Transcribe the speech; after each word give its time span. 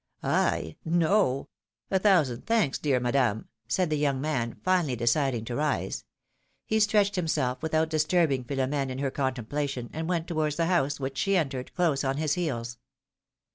"I? 0.23 0.77
No! 0.83 1.49
a 1.91 1.99
thousand 1.99 2.47
thanks, 2.47 2.79
dear 2.79 2.99
Madame," 2.99 3.49
said 3.67 3.91
the 3.91 3.97
young 3.99 4.19
man, 4.19 4.59
finally 4.63 4.95
deciding 4.95 5.45
to 5.45 5.55
rise. 5.55 6.05
He 6.65 6.79
stretched 6.79 7.13
philom^:ne's 7.13 7.37
marriages. 7.37 7.37
169 7.37 7.49
himself 7.51 7.61
without 7.61 7.89
disturbing 7.91 8.43
Philom^ne 8.45 8.89
in 8.89 8.97
her 8.97 9.11
contem 9.11 9.45
plation, 9.45 9.91
and 9.93 10.09
went 10.09 10.27
towards 10.27 10.55
the 10.55 10.65
house, 10.65 10.99
which 10.99 11.19
she 11.19 11.37
entered, 11.37 11.71
close 11.75 12.03
on 12.03 12.17
his 12.17 12.33
heels. 12.33 12.79